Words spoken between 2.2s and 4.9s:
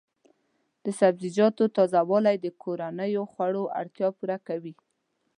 د کورنیو خوړو اړتیا پوره کوي.